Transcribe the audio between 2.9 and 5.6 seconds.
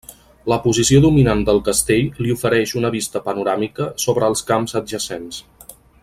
vista panoràmica sobre els camps adjacents.